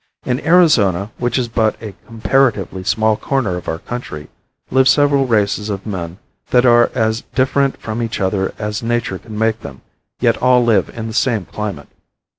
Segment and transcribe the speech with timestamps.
[0.25, 4.29] In Arizona, which is but a comparatively small corner of our country,
[4.71, 6.17] live several races of men
[6.49, 9.81] that are as different from each other as nature could make them,
[10.19, 11.89] yet all live in the same climate.